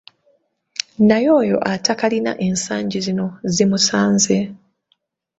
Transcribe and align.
Naye 1.07 1.29
oyo 1.41 1.57
atakalina 1.73 2.31
ensangi 2.47 2.97
zino 3.05 3.25
zimusanze. 3.53 4.37